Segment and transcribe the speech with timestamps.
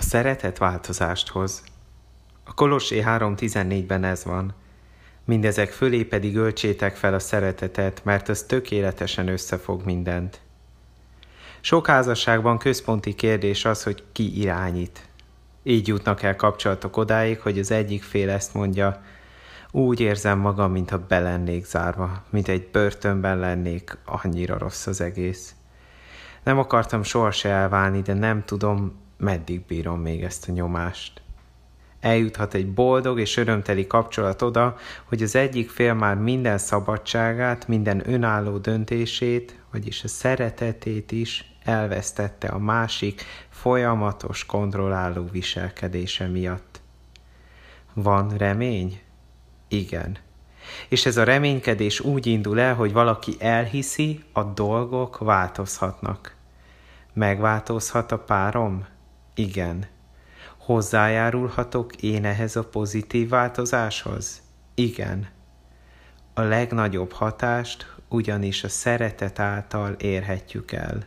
[0.00, 1.62] szeretet változást hoz.
[2.44, 4.54] A Kolossé 3.14-ben ez van.
[5.24, 10.40] Mindezek fölé pedig öltsétek fel a szeretetet, mert az tökéletesen összefog mindent.
[11.60, 15.08] Sok házasságban központi kérdés az, hogy ki irányít.
[15.62, 19.02] Így jutnak el kapcsolatok odáig, hogy az egyik fél ezt mondja,
[19.70, 25.54] úgy érzem magam, mintha belennék zárva, mint egy börtönben lennék, annyira rossz az egész.
[26.42, 31.22] Nem akartam soha se elválni, de nem tudom, meddig bírom még ezt a nyomást.
[32.00, 38.10] Eljuthat egy boldog és örömteli kapcsolat oda, hogy az egyik fél már minden szabadságát, minden
[38.10, 46.80] önálló döntését, vagyis a szeretetét is elvesztette a másik folyamatos kontrolláló viselkedése miatt.
[47.92, 49.00] Van remény?
[49.68, 50.16] Igen.
[50.88, 56.34] És ez a reménykedés úgy indul el, hogy valaki elhiszi, a dolgok változhatnak.
[57.12, 58.86] Megváltozhat a párom?
[59.34, 59.86] Igen.
[60.56, 64.42] Hozzájárulhatok én ehhez a pozitív változáshoz?
[64.74, 65.28] Igen.
[66.34, 71.06] A legnagyobb hatást ugyanis a szeretet által érhetjük el.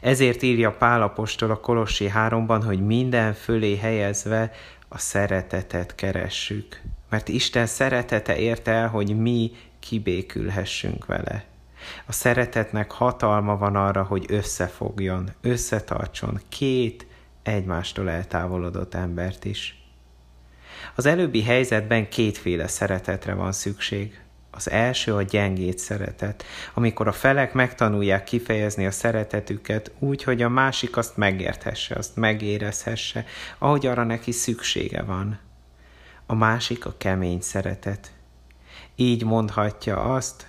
[0.00, 4.50] Ezért írja Pálapostól a Kolossi 3-ban, hogy minden fölé helyezve
[4.88, 6.80] a szeretetet keressük.
[7.08, 11.44] Mert Isten szeretete érte el, hogy mi kibékülhessünk vele.
[12.06, 17.06] A szeretetnek hatalma van arra, hogy összefogjon, összetartson két
[17.50, 19.80] egymástól eltávolodott embert is.
[20.94, 24.20] Az előbbi helyzetben kétféle szeretetre van szükség.
[24.50, 30.48] Az első a gyengét szeretet, amikor a felek megtanulják kifejezni a szeretetüket úgy, hogy a
[30.48, 33.24] másik azt megérthesse, azt megérezhesse,
[33.58, 35.38] ahogy arra neki szüksége van.
[36.26, 38.12] A másik a kemény szeretet.
[38.96, 40.46] Így mondhatja azt,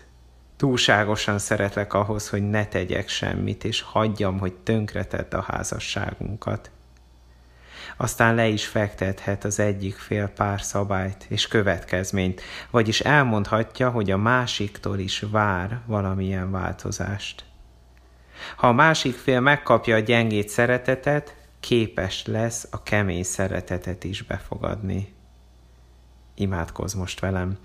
[0.58, 6.72] túlságosan szeretlek ahhoz, hogy ne tegyek semmit, és hagyjam, hogy tönkretedd a házasságunkat
[8.02, 14.18] aztán le is fektethet az egyik fél pár szabályt és következményt, vagyis elmondhatja, hogy a
[14.18, 17.44] másiktól is vár valamilyen változást.
[18.56, 25.14] Ha a másik fél megkapja a gyengét szeretetet, képes lesz a kemény szeretetet is befogadni.
[26.36, 27.58] Imádkozz most velem.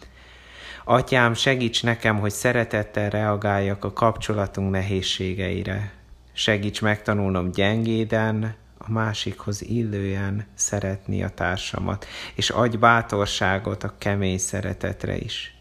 [0.84, 5.92] Atyám, segíts nekem, hogy szeretettel reagáljak a kapcsolatunk nehézségeire.
[6.32, 8.54] Segíts megtanulnom gyengéden,
[8.86, 15.54] a másikhoz illően szeretni a társamat, és adj bátorságot a kemény szeretetre is.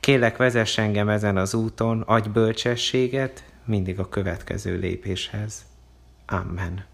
[0.00, 5.64] Kélek vezess engem ezen az úton, adj bölcsességet mindig a következő lépéshez.
[6.26, 6.93] Amen.